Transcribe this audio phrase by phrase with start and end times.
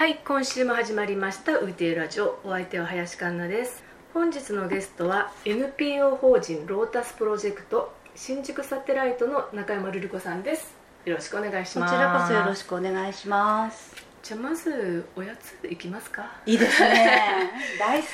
[0.00, 3.84] はい今週も始まりました「ウーティエラジオ」お相手は林環奈です。
[4.14, 10.74] 本日のゲストは NPO 法人ロータスプロジェクト新宿サテライトの中山瑠璃子さんです。
[11.04, 11.92] よろしくお願いします。
[11.92, 13.94] こちらこそよろしくお願いします。
[14.22, 16.24] じゃあまずおやついきますか？
[16.46, 17.50] いいですね。
[17.78, 18.06] 大好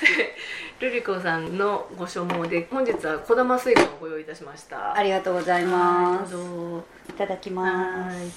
[0.81, 0.85] き。
[0.85, 4.93] 瑠璃子さんのご所望で本日は小玉スイカをご用意いたしました。
[4.93, 6.35] ありがとうございます。
[6.35, 6.85] はいどうぞ。
[7.11, 8.17] いただきます。
[8.17, 8.29] はい。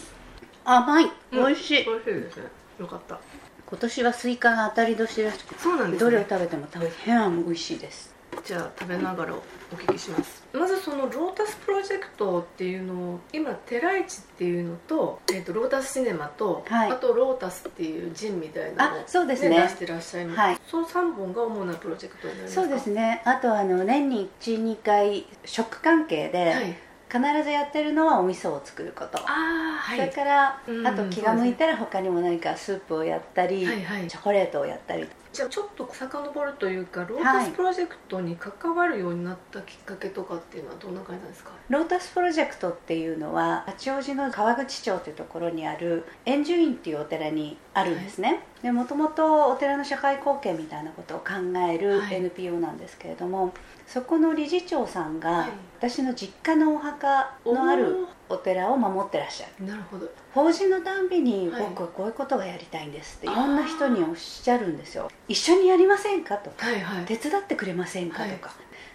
[0.65, 1.05] 甘い。
[1.05, 2.37] うん美味しい、美味しいです。
[2.37, 3.19] ねよかった。
[3.67, 6.11] 今年はスイカが当たり年らしくそうなんですね。
[6.11, 8.15] どれを食べても大変美味しいです。
[8.45, 10.43] じゃあ食べながらお聞きします。
[10.53, 16.91] まずそのロータスプロジェクトっていうのを今寺市っていうのと,、えー、とロータスシネマと、はい。
[16.91, 19.61] あとロータスっていう zine みたいなのを、あそうですね。
[19.61, 20.57] 出してらっしゃいます、はい。
[20.65, 22.61] その3本が主なプロジェクトになりますか？
[22.63, 23.21] そうですね。
[23.25, 29.97] あとあの年に12回食関係で、はい必ずやってるのはお味噌を作ること、ああはい。
[29.97, 34.07] それから、うんあと気が向いたら他にも何かスープをやったり、はいはい。
[34.07, 41.51] チョコレートをやったりじゃあちょっと遡るというかロータスプロジェクトに関わるようになったきっかけとかっていうのはどんな感じなんですか？
[41.69, 51.25] ロータスプロジェクトっていうのは八王子の川口町というところにある円寿院っていうお寺にあるんですね、でもともとお寺の社会貢献みたいなことを考
[51.71, 52.15] えるはい。
[52.15, 53.53] NPO なんですけれども、
[53.85, 55.49] そこの理事長さんが、はい。
[55.77, 59.65] 私の実家のお墓のあるお寺を守ってらっしゃる。
[59.65, 60.07] なるほど。
[60.33, 61.63] 法事のたんびにはい。
[61.69, 65.09] 僕はこういうことがやりたいんですっていろんな人におっしゃるんですよ。
[65.27, 66.51] 一緒にやりませんかと。
[66.51, 67.05] かはいはい。
[67.05, 68.51] 手伝ってくれませんかとか、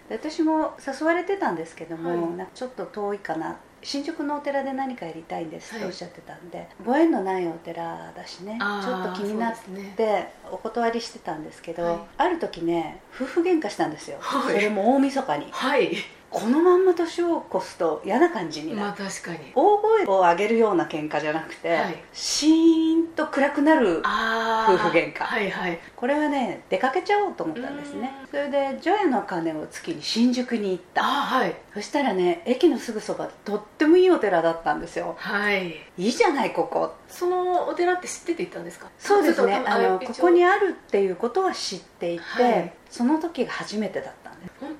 [0.09, 2.47] で私も誘われてたんですけども、はい。
[2.53, 3.57] ちょっと遠いかな。
[3.83, 5.81] 新宿のお寺で何かやりたいんですはい。
[5.81, 9.55] とおっしゃってたんで、ご縁のないお寺だしねちょっと気になっ
[9.95, 11.99] てお断りしてたんですけど、はい。
[12.17, 14.55] ある時ね夫婦喧嘩したんですよ、はい。
[14.55, 15.51] それも大晦日に。
[15.51, 15.95] はい
[16.35, 19.53] このまんま年を越すと嫌な感じになる、まあ確かに。
[19.55, 21.95] 大声を上げるような喧嘩じゃなくて、はい。
[22.11, 25.23] シーンと暗くなる夫婦喧嘩。
[25.23, 25.79] はいはい。
[25.95, 28.11] これはね出かけちゃおうと思ったんですね。
[28.29, 31.05] それで除夜の鐘をつきに新宿に行った。
[31.05, 31.55] あはい。
[31.73, 35.15] そしたらね駅のすぐそばでとってもいいお寺だったんですよ。
[35.17, 35.69] はい。
[35.97, 36.95] いいじゃないここ。
[37.07, 38.89] そのお寺って知ってて行ったんですか？
[38.99, 39.63] そうですね。
[39.65, 42.73] あのここにあるっていうことは知っていて、はい。
[42.89, 44.24] その時が初めてだった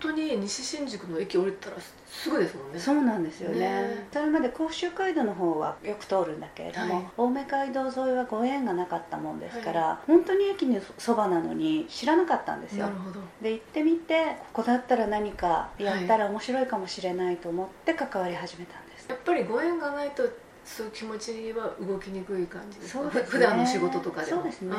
[0.02, 2.80] 本当に西新宿の駅降りたらすぐですもんね。
[2.80, 3.60] そうなんですよね。
[3.60, 4.08] ね。
[4.12, 7.06] それまで甲州街道の方はよく通るんだけれども、はい。
[7.18, 12.86] 青梅街道沿いはご縁がなかったもんですから、本当に駅のそばなのに知らなかったんですよ。
[12.86, 13.20] なるほど。
[13.42, 20.24] で行ってみてここだったら何かやったら面白いかもしれないと思って関わり始めたんです、やっぱりご縁がないと
[20.66, 23.04] そういう気持ちは動きにくい感じですか？
[23.04, 23.24] そうですね。
[23.26, 24.42] ふ普段の仕事とかでも。
[24.42, 24.76] そうですね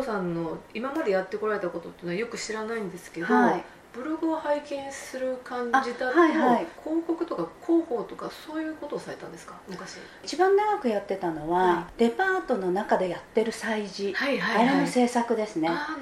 [0.00, 3.64] さんの今までやってこられたことっていうのはよく知らないんですけど、はい。
[3.92, 6.66] ブログを拝見する感じだと、あはいはい。
[6.82, 9.54] 広告とか広報とかそういうことをされたんですか？
[9.68, 9.98] 昔。
[10.22, 14.68] 一番長くやってたのは、はデパートの中でやってる催事、はいはいはい。
[14.68, 15.68] あれの制作ですね。
[15.68, 15.98] あ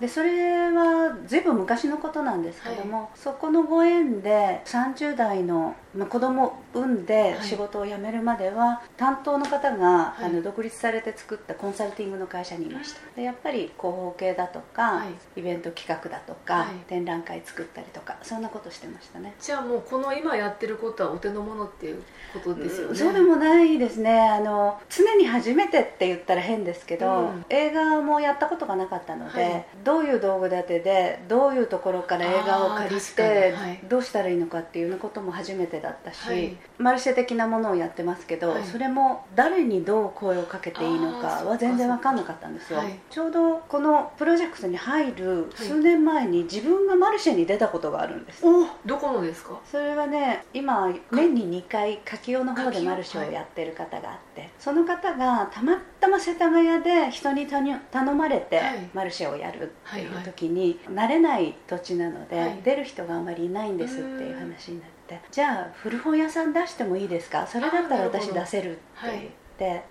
[0.00, 7.46] でそれはずいぶん昔のことなんですけども、そこのご縁で30代の、まあ、子供を産んではい。
[7.46, 10.24] 仕事を辞めるまでは、担当の方が、い。
[10.24, 13.00] あの独立されて作ったコンサルティングの会社にいました。
[13.16, 15.04] でやっぱり広報系だとか、は
[15.36, 15.40] い。
[15.40, 16.68] イベント企画だとか、はい。
[16.88, 19.34] 展覧会作ったりとかそんなことしてましたね。
[19.40, 22.02] じゃあもうこの今やってることはお手の物っていう
[22.34, 22.96] ことですよね。
[22.96, 24.20] そうでもないですね。
[24.20, 27.44] あの常に初めてって言ったら変ですけど、うん。
[27.48, 33.80] 映画もやったことがなかったので、はいどういう道具立てでどういうところから映画を借りて、にはい。
[33.88, 36.56] どうしたらいいのかっていうことも初めてだったし、はい。
[36.78, 38.64] マルシェ的なものをやってますけど、はい。
[38.64, 42.98] それも誰にどう声をかけていいのかは全然分かんなかったんですよ、はい。
[43.08, 48.44] ちょうどこのプロジェクトに入る数年前に自分がマルシェに出たことがあるんです。
[48.44, 49.60] おどこのですか？
[49.70, 58.90] それはね今年に2回柿用の方でマルシェをやってる方があって、その方がたまたま世田谷で人に頼頼まれてはい。
[58.92, 60.24] マルシェをやるっていうはいはい。
[60.24, 62.60] 時に、慣れない土地なので、はい。
[62.64, 67.46] 出る人があまりいないんですっていう話になってじゃあ古本屋さん出してもいいですか？
[67.46, 69.36] それだったら私出せるって言って。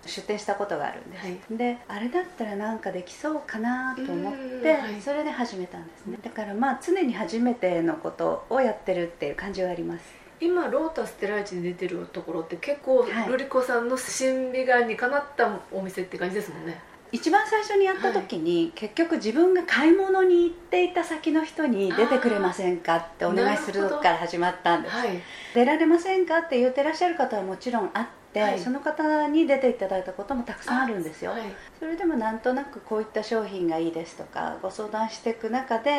[0.05, 1.57] 出店したことがあるんです、はい。
[1.57, 5.01] であれだったらなんかできそうかなと思っうんて、はい。
[5.01, 6.19] それで始めたんですね。
[6.21, 10.05] だからまあ常に初めてのことをやってるっていう感じはあります。
[10.39, 13.29] 今ロータステライチに出てるところって結構、はい。
[13.29, 16.79] ルリコさんの審美眼にかなったお店って感じですもんね
[17.15, 24.95] 一番最初にやった時に、結局自分が買い物に行っていた先の人に出てくれませんかってお願いするから始まったんです。
[24.95, 25.21] はい。
[25.53, 28.59] 出られませんかって言ってらっしゃる方はもちろんあって、はい。
[28.59, 31.41] その方に出ていただいたこともたくさんあるんですよ、はい。
[31.79, 35.93] それでもなんとなくこういった商品がいいですとかご相談していく中で、い。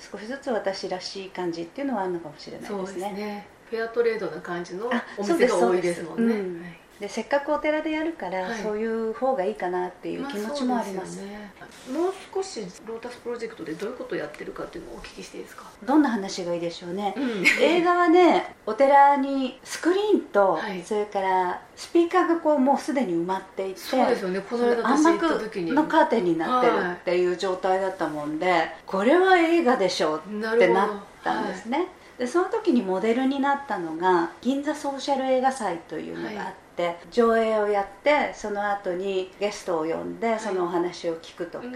[0.00, 3.46] 少しずつ私らしい感じっていうのはあるのかもしれないそうですすね。
[3.68, 8.62] フェアトレードな感じのあお店が多いですもんね、でせっかくお寺でやるから、はい。
[8.62, 11.52] そういう方がいいかなっていう気持ちもあります,、そうですよね。
[11.92, 17.44] もう少しロータスプロジェクトでどういうことをやってるかっていうのをお聞きしていいですか、どんな話がいいでしょうね、うん。
[17.60, 20.80] 映画はねお寺にスクリーンと、はい。
[20.84, 24.40] それからスピーカーがこうもうすでに埋まっていてそうですよね。
[24.40, 25.72] この間暗私行った時に。
[25.72, 30.88] 幕のカーテンになってるはいっていう状態だったもんで、これは映画でしょうってなっ
[31.24, 41.72] たんですね、でその時にモデルになったのが銀座ソーシャル映画祭というのがあって、上映をやってその後にゲストを呼んでそのお話を聞くとか、うん。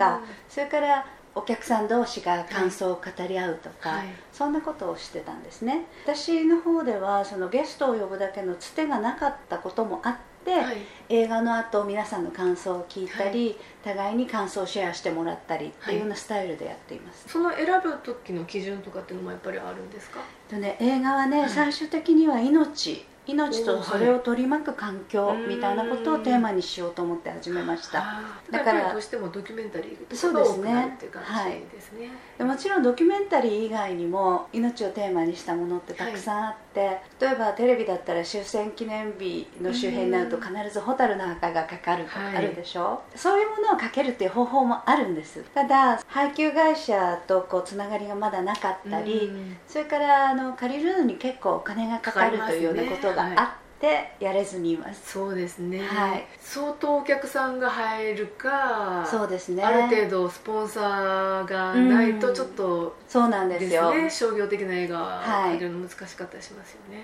[0.49, 4.07] それからお客さん同士が感想を語り合うとか、はい。
[4.33, 5.85] そんなことをしてたんですね。
[6.05, 10.77] 私の方ではそのゲストを呼ぶだけのつてがなかったこともあって、はい。
[11.09, 20.21] 映画の後皆さんの感想を聞いたり、互いに感想をシェアしてもらったりっていうようなスタイルでやっています、その選ぶ時の基準とかっていうのもやっぱりあるんですか？
[20.49, 21.51] とね、映画はね、はい。
[21.51, 28.23] 最終的には命命とそれを取り巻く環境はいみたいなことをテーマにしようと思って始めました。
[28.51, 30.75] だからどうしてもドキュメンタリーとそうかが多くですね。
[30.75, 32.11] なるっていう感じですね。
[32.39, 45.43] でもちろんドキュメンタリー以外にも命をテーマにしたものってたくさんあって、例えばテレビだったら終戦記念日の周辺になると必ず「蛍の墓」がかかるとかはいあるでしょ、そういうものをかけるっていう方法もあるんです。
[45.55, 49.57] ただ配給会社とこうつながりがまだなかったり、うん。
[49.67, 56.27] それからあの借りるのに結構お金がかかるというようなことがあってやれずにいます、そうですね、はい。
[56.41, 59.63] 相当お客さんが入るかそうですね。
[59.63, 64.11] ある程度スポンサーがないとちょっとそうなんでですすよね。
[64.11, 67.03] 商業的な映画はい入れるの難しかったりしますよね、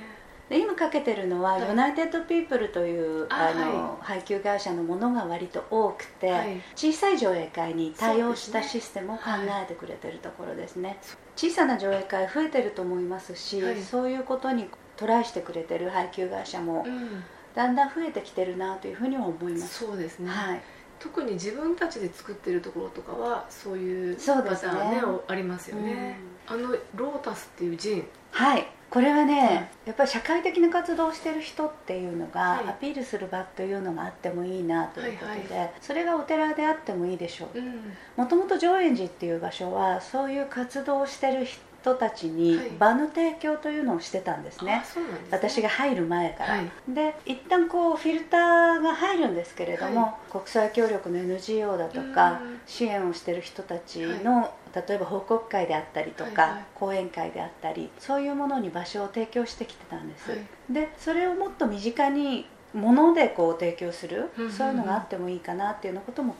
[0.48, 1.68] で今かけてるのは、はい。
[1.68, 6.60] ユナイテッド・ピープルというああの、配給会社のものが割と多くて、はい。
[6.74, 9.22] 小さい上映会に対応したシステムを考
[9.62, 13.82] えてくれてるところですね、そ小さな上映会増えてると思いますし、はい。
[13.82, 17.24] そういうことにトライしてくれてる配給会社もうん。
[17.54, 20.60] だんだん増えてきてるなというふうには思います、そうですね、はい、
[20.98, 25.02] 特に自分たちで作ってるところとかはそういうパターンね。
[25.04, 28.04] おありますよね、あのロータスっていうジン。
[28.30, 28.66] はい。
[28.88, 29.54] これはね、はい。
[29.86, 32.68] やっぱり社会的な活動をしてる人っていうのが、はい。
[32.68, 37.58] アピールする場というのがあってもいいなということで、はそれがお寺であってもいいでしょう。
[37.58, 37.92] うん。
[38.16, 41.60] もともと上円寺っていう場所はそういう活動をしてる人
[41.94, 42.70] たちにはい。
[42.78, 44.80] 場の提供というのをしてたんですね。
[44.82, 45.28] あ、そうなんですね。
[45.32, 46.70] 私が入る前から、はい。
[46.88, 52.60] で一旦こうフィルターが入るんですけれども、は国際協力の NGO だとかうん。
[52.66, 56.64] 支援をしてる人たちの、例えば報告会であったりとか、はいはい。
[56.74, 60.40] 講演会であったりそういうものに場所を提供してきてたんです、はい。
[60.70, 64.52] でそれをもっと身近に物でこう提供する、うんうんうん。
[64.52, 66.32] そういうのがあってもいいかなっていうようなことも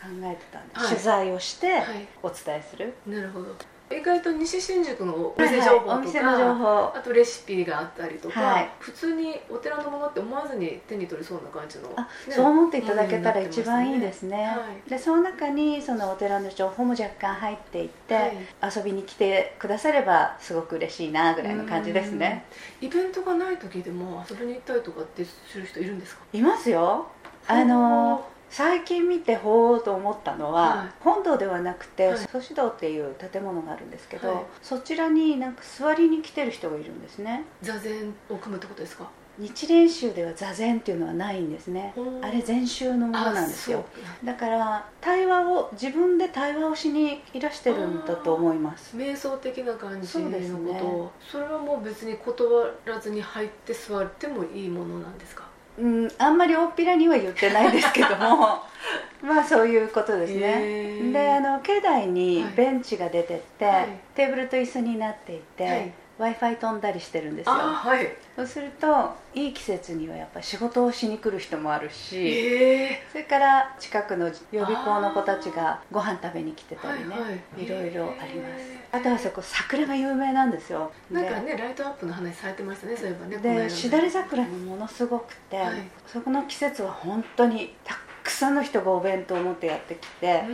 [0.00, 0.88] 考えてたんです、はい。
[0.90, 2.06] 取材をしてはい。
[2.22, 3.54] お伝えする、なるほど
[3.90, 6.92] 意外と西新宿のおはいはい店情報とか、お店の情報。
[6.96, 8.70] あとレシピがあったりとか、はい。
[8.80, 14.44] 普通にお寺のものって思わずに手に取りそうな感じの、あねそう思っていただけたら一番いいですね。
[14.44, 14.90] はい。
[14.90, 18.36] でその中にそのお寺の情報も若干入っていって、はい。
[18.76, 22.46] 遊びに来てくださればすごく嬉しいなぐらいの感じですね。
[22.80, 26.22] イベントがない時でも遊びに行ったりとかってする人いるんですか？
[26.32, 27.06] いますよ。
[27.46, 30.88] あの最近見てほうと思ったのは、はい。
[31.00, 32.18] 本堂ではなくてはい。
[32.30, 34.44] 祖師堂っていう建物があるんですけど、はい。
[34.62, 37.42] そちらになんか座りに来てる人がいるんですね。
[37.62, 39.10] 座禅を組むってことですか？
[39.36, 41.92] 日蓮宗では座禅っていうのはないんですね。
[42.22, 43.84] あれ禅宗のものなんですよ。
[44.22, 48.96] だから対話を自分で対話をしにいらしてるんだと思います。
[48.96, 50.72] 瞑想的な感じのそうですね。
[50.74, 55.52] ことをそ,、れはもう別に断らずに入って座ってもいいものなんですか？
[55.78, 58.62] うんあんまり大っぴらには言ってないですけども。
[59.22, 61.12] まあそういうことですへねー。
[61.12, 62.52] であの境内にはい。
[62.54, 63.88] ベンチが出てって、はい。
[64.14, 67.52] テーブルと椅子になっていて、はい w i f i 飛んだりしてるんですよ。
[67.54, 68.08] あはい。
[68.36, 73.02] そうするといい季節にはやっぱ仕事をしに来る人もあるしええ。
[73.10, 74.32] それから近くの予
[74.64, 77.28] 備校の子たちがご飯食べに来てたりね、はいは
[77.58, 77.64] い。
[77.64, 78.62] いろいろあります。
[78.62, 80.92] へーあとはそこ桜が有名なんですよ。
[81.10, 85.74] なんかでねライトアップの話されてましたねそういえばねでしだれ桜もものすごくて、はい。
[86.06, 90.44] そこの季節は本当にたくさんの人がお弁当を持ってやってきて、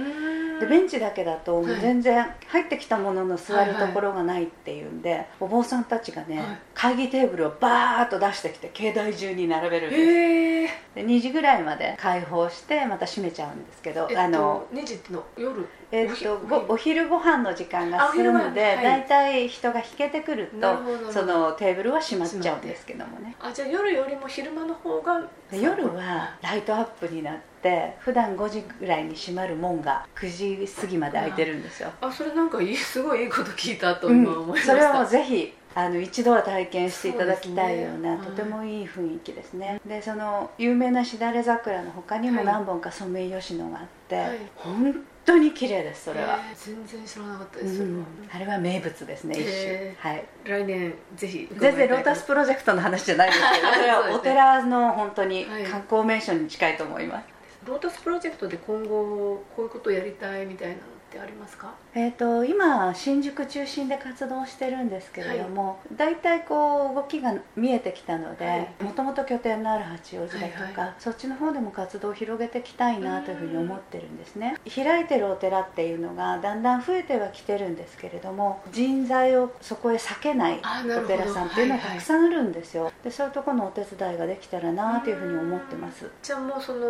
[0.61, 6.59] でベンチだけだと全然入ってきたものの座るはいはいところがないっていうんで、お坊さんたちがね、はい。
[6.75, 15.67] 会議テーブルをバーッと出してきて境内中に並べるんです、で2時ぐらいまで開放してまた閉めちゃうんですけど、えっとあの2時の夜？
[15.93, 17.09] えっとごお昼？
[17.09, 18.85] ご飯の時間があお昼済むので、はい。
[18.85, 23.37] 大体人が引けてくるとそのテーブルは閉まっちゃうんですけどもね。
[23.41, 27.60] あじゃあ夜よりも昼間の方がで夜はライトアップになって
[28.01, 34.23] 普段5時ぐらいに閉まる門が9時過ぎまで開いてるんですよ、あそれなんかいいすごいいいこと聞いたとうん。
[34.23, 38.25] 今思いました、それはもうぜひあの一度は体験していただきたいようなね。
[38.25, 42.47] とてもいい雰囲気ですね、でその有名なしだれ桜の他にもはい。
[42.47, 44.39] 何本かソメイヨシノがあって、はい。
[44.57, 47.95] 本当に綺麗ですそれは、へー全然知らなかったうです、それは。
[47.95, 50.13] ん、あれは名物ですね一へ種。
[50.15, 50.25] はい。
[50.45, 55.65] 来年ぜひ全然ロータスプロジェクトの話じゃないですけど それはお寺の本当にはい。
[55.65, 57.27] 観光名所に近いと思います、
[57.65, 61.75] ロータスプロジェクトで今後こういうことをやりたいみたいなのてありますか？
[61.95, 68.85] えー、と今新宿中心で活動してるんですけれども、大体こう動きが見えてきたのではい。
[68.85, 74.57] もともと拠点のある八王子だとか、はいはそっちの方でも活動を広げていきたいなというふうに思ってるんですね。
[74.73, 81.97] 開いてるお寺っていうのがだんだん増えてはきてるんですけれども人材をそこへ避けないお寺さんっていうのははいはい。
[81.97, 86.09] たくさんあるんですよ、でそういうところのお手伝いができたらなというふうに思ってます。
[86.23, 86.87] じゃあもうその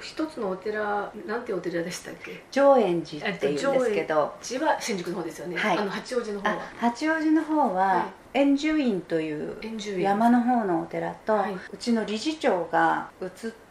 [0.00, 2.42] 一つのお寺なんてお寺でしたっけ？
[2.50, 5.78] 上円寺っていうんですけど寺は新宿の方ですよね、はい。
[5.78, 6.48] あの八王子の方。
[6.48, 9.56] あは八王子の方はは円寿院という
[10.00, 11.54] 山の方のお寺と、はい。
[11.54, 13.28] うちの理事長が移っ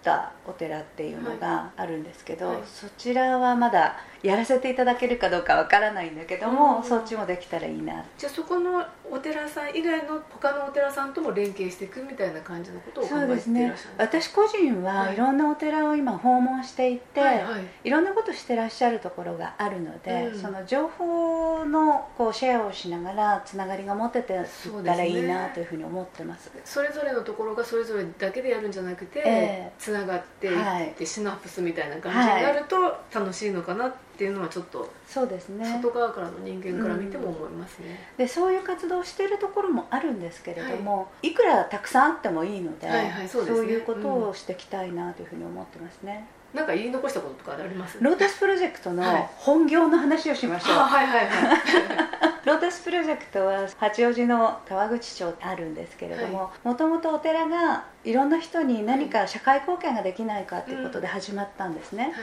[0.08, 2.58] たお寺っていうのがあるんですけど、はい。
[2.66, 6.84] そちらはまだやらせていただけるかどうかわからないんだけども、うん。
[6.84, 13.94] そっちもできたらいいなじゃあそこのお寺さん以外の他のお寺さんとも連携していくみたいな感じのことを考えていらっしゃるんですね。
[13.98, 15.14] 私個人ははい。
[15.16, 17.62] いろんなお寺を今訪問していて、はいはい。
[17.84, 20.42] いろんなことしてらっしゃるところがあるので、うん。
[20.42, 24.44] その情報のこうシェアをしながらつながりが持てていっ
[24.86, 26.50] たらいいなというふうに思ってます。
[26.64, 29.72] それぞれのところがそれぞれだけでやるんじゃなくて、ええ。
[29.78, 31.06] つながっていって、はい。
[31.06, 35.66] シナプスみたいな感じになると楽しいのかなっていうのはちょっとそうですね。
[35.82, 43.74] 外側からの人間から見ても思いますね、でそういう活動をしているところもあるんですけれども、い、くらたくさんあってもいいので,、はいはいそうですね。
[43.74, 47.98] いうことをしていきたいなというふうに思ってますね、なんか言い残したこととかあります？
[48.02, 49.30] ロータスプロジェクトのはい。
[49.38, 62.14] 本業の話をしましょう、あはいはいはいロータスプロジェクトは八王子の川口町あるんですけれどももともとお寺がいろんな人に何か社会貢献ができないかということで始まったんですね、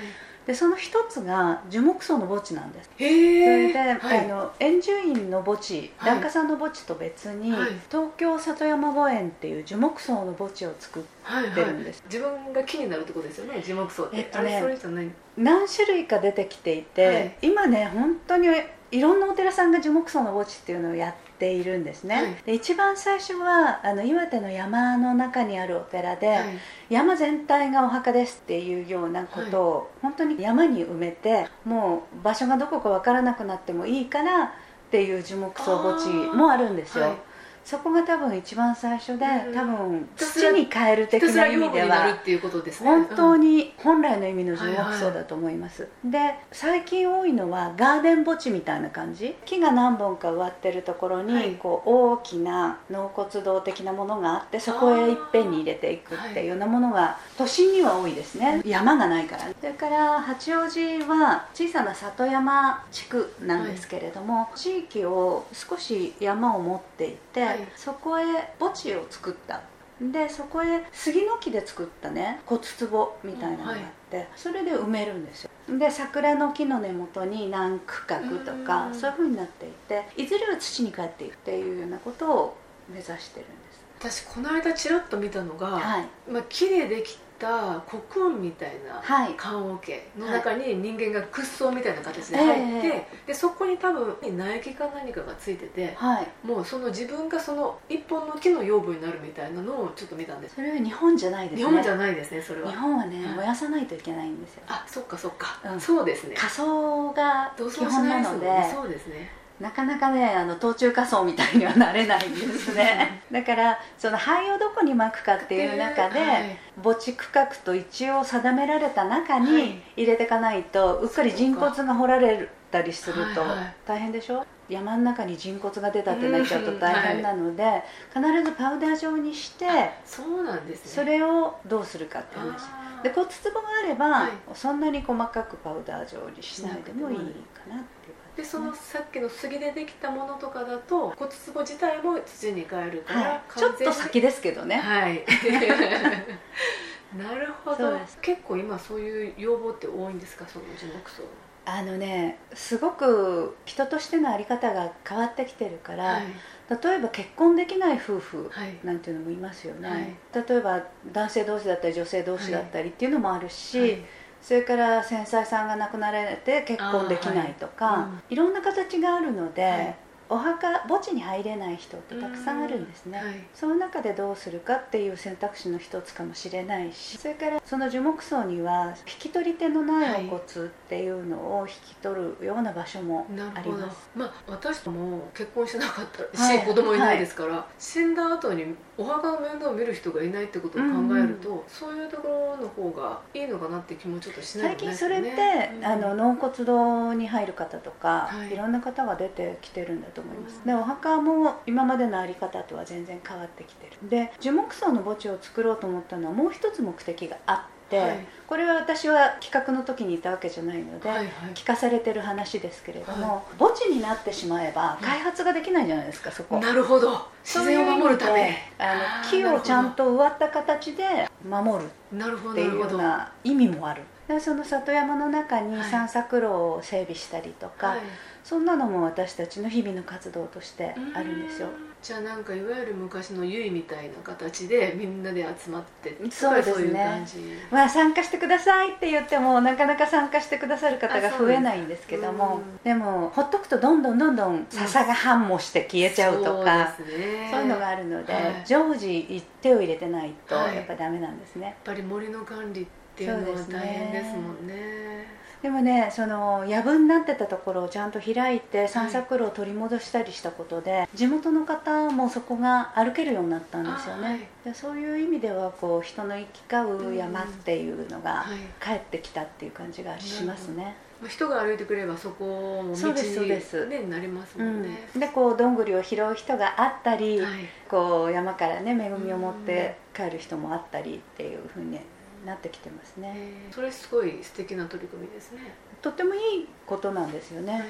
[0.47, 2.90] でその一つが樹木葬の墓地なんです。
[2.97, 4.25] それで、はい。
[4.25, 6.11] あの円寿院の墓地はい。
[6.12, 7.69] 檀家さんの墓地と別に、はい。
[7.90, 17.37] 東京里山墓園っていう樹木葬の墓地を作っはいはいてるんです、自分が木になるってことですよね樹木葬って、えっとね何種類か出てきていて、はい。
[17.43, 18.49] 今ね本当に
[18.91, 22.37] いろんなお寺さんが樹木葬の墓地っていうのをやっているんですね、はい。
[22.47, 26.45] で一番最初はあの岩手の山の中にあるお寺で、はい。
[26.91, 34.50] 山全体がお墓ですっていうようなことを、本当に山に埋めてもう場所がどこかわからなくなってもいいからっ
[34.91, 37.17] ていう樹木葬墓地もあるんですよ、はい
[37.64, 42.90] そこが多分一番最初で、うん多分土に変える的な意味ではるっていうことですね。
[42.90, 49.35] 本当に、に本来の意味の樹木葬だと思います、で最近多いのはガーデン墓地みたいな感じ。
[49.44, 51.54] 木が何本か植わってるところに、はい。
[51.54, 58.61] こう大きな納骨堂的なものがあってそこへいっぺんに入れていくっていうようなものが都心には多いですね。
[58.64, 59.42] 山がないから。
[59.42, 68.25] それから八王子は小さな里山地区なんですけれども、地域を少し山を持っていて、はいそこへ
[68.58, 69.62] 墓地を作った。
[70.00, 72.40] でそこへ杉の木で作ったね。
[72.46, 73.78] 骨壺みたいなのがあっ
[74.11, 75.50] て、それで埋めるんですよ。
[75.78, 78.94] で桜の木の根元に何区画とかうん。
[78.94, 82.56] そういうふうになっていていずれは土に帰っていくっていうようなことを
[82.88, 83.84] 目指してるんです。
[83.99, 86.08] 私この間ちらっと見たのが、はい。
[86.30, 89.35] まあ、木でできたコクーンみたいなはい。
[89.37, 96.47] 棺桶の中に人間が屈葬みたいな形で入って、えでそこに多分苗木か何かがついててはい。
[96.47, 100.55] もうその自分がその一本の木の養分になるみたいなのをちょっと見たんです。
[100.57, 101.67] それは日本じゃないですね。
[101.67, 102.71] 日本じゃないですねそれは。
[102.71, 104.63] 日本はねはい燃やさないといけないんですよ。
[104.69, 105.81] あそっかそっか、うん。
[105.81, 106.35] そうですね。
[106.37, 113.23] 仮装が土基本なのでねそうですねなかなかねあの冬中仮装みたいにはなれないんですね。
[113.30, 116.58] だからその灰をどこに巻くかっていう中で、はい。
[116.82, 119.42] 墓地区画と一応定められた中はい。
[119.42, 124.44] に入れていかないと、うっかり人骨が掘られたりするとはいはい大変でしょ？
[124.68, 127.82] 山の中に人骨が出たってなっちゃうと大変なので、
[128.12, 129.66] 必ずパウダー状にして
[130.04, 130.90] そうなんですね。
[130.90, 132.62] それをどうするかって話。
[133.02, 134.30] で骨壺があれば、はい。
[134.54, 137.23] そんなに細かくパウダー状にしないでもいいか
[137.68, 145.25] なっていうでそのさっきの杉でできたものとかだと骨壺自体も土に変えるから、はい、ちょっと先ですけどね、はい。
[147.17, 147.97] なるほど。
[148.21, 150.45] 結構今そういう要望って多いんですか？
[150.49, 151.23] その樹木葬。
[151.67, 156.25] あのねすごく人としての在り方が変わってきてるから、はい。
[156.69, 158.76] 例えば結婚できない夫婦はい。
[158.83, 160.17] なんていうのもいますよね、はい。
[160.49, 164.05] 例えば男性同士だったり女性同士だったりっていうのもあるし、はい
[164.45, 169.97] それから繊細さんが亡くなられて結婚できないとか、いろんな形があるので、はい
[170.28, 173.26] お墓墓地に入れない人ってたくさんあるんですね、はい。
[173.54, 186.66] その中でどうするかっていう選択肢の一つかもしれないしそれからその樹木葬には引き取り手のないお骨っていうのを引き取るような場所もあります、まあ私も結婚してなかったし、はい。
[186.66, 195.81] 子供いないですから、死んだ後にお墓の面倒を見る人がいないってことを考えると、そういうところの方がいいのかなって気もちょっとしない最でもないですよ近それって、ね。
[195.83, 198.52] あの納骨堂に入る方とか、はい。
[198.52, 204.09] い、ろんな方が出てきてるんだと思います、でお墓も今までの在り方とは全然変わってきてる。
[204.09, 208.26] で樹木葬の墓地を作ろうと思ったのはもう一つ目的があって、はい。
[208.47, 211.28] これは私は企画の時にいたわけじゃないので、はいはい。
[211.54, 216.59] 聞かされてる話ですけれども、墓地になってしまえば開発ができないじゃないですかそこ。
[216.59, 217.26] なるほど。
[217.44, 218.56] 自然を守るため。
[218.78, 224.03] あの木をちゃんと植わった形で守るなるほっていうような意味もある。
[224.27, 225.91] でその里山の中にはい。
[225.91, 228.01] 散策路を整備したりとか、はい。
[228.43, 231.69] そんなのも私たちの日々の活動としてあるんですよ
[232.04, 236.75] じゃあなんかいわゆる昔の結みたいな形でみんなで集まってそうですね。
[236.75, 237.38] そういう感じ。
[237.70, 242.76] まあ参加してくださいって言ってもなかなか参加してくださる方が増えないんですけどもうん。
[242.84, 247.49] でもほっとくとどんどんどんどん笹が繁茂して消えちゃうとか、そうですね。
[247.50, 248.62] そういうのがあるので、はい。
[248.66, 250.76] 常時手を入れてないとはい。
[250.76, 255.26] やっぱダメなんですね、やっぱり森の管理っていうのは大変ですもんね
[255.64, 264.40] でもねその藪になってたところをちゃんと開いて散策路を取り戻したりしたことで、地元の方もそこが歩けるようになったんですよね、あはい。
[264.62, 268.59] でそういう意味ではこう人の行き交う山っていうのがはい。
[268.78, 273.85] 帰ってきたっていう感じがしますね、まあ人が歩いてくればそこも道そうですそうです。
[273.87, 274.83] に、ね、なりますうんもん。
[274.83, 277.52] ね、でこうどんぐりを拾う人があったり、はい。
[277.88, 281.99] こう山からね恵みを持って帰る人もあったりっていうふうに
[282.45, 285.61] なってきてますね、えーそれすごい素敵な取り組みですね。
[286.03, 287.83] とってもいいことなんですよね、はい。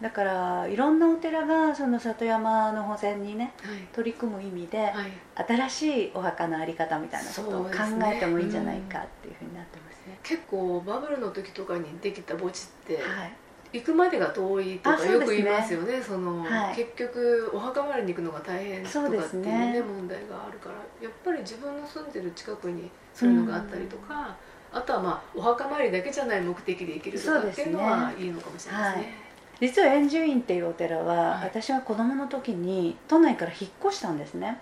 [0.00, 3.76] だからいろんなお寺がその里山の保全にねはい。
[3.92, 5.12] 取り組む意味で、はい。
[5.34, 7.70] 新しいお墓の在り方みたいなことを考
[8.04, 13.32] えてもいいんじゃないかっていうふうになってますね、結構バブルの時とかにできた墓地って、はい
[13.72, 16.00] 行くまでが遠いとかよく言いますよね。
[16.02, 16.76] その、はい。
[16.76, 19.80] 結局お墓参りに行くのが大変とかそうっていうねね。
[19.80, 20.76] 問題があるから。
[21.00, 24.36] やっぱり自分の住んでる近くにそういうのがあったりとか、
[24.72, 29.14] あとはまあお墓参りだけじゃない目的で行けるとかっていうのはいいのかもしれないですね。
[29.60, 31.44] 実は円寿院っていうお寺は、はい。
[31.44, 34.58] 私が子供の時に都内から引っ越したんですね。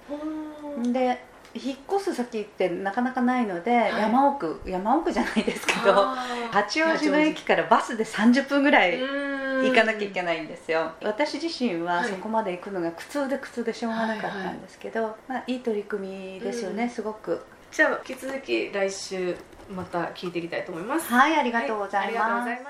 [0.93, 3.75] で引っ越す先ってなかなかないので、い。
[3.75, 6.15] 山奥山奥じゃないですけど
[6.53, 9.67] 八王子の駅からバスで30分ぐらいうん。
[9.69, 10.93] 行かなきゃいけないんですよ。
[11.03, 12.09] 私自身ははい。
[12.09, 16.91] そこまで行くのが苦痛で苦痛でしょうがなかったんですけど、いまあ、いい取り組みですよね、うん。
[16.91, 17.45] すごく。
[17.71, 19.37] じゃあ引き続き来週
[19.71, 21.13] また聞いていきたいと思います。
[21.13, 22.45] はいありがとうございます。
[22.47, 22.63] ざい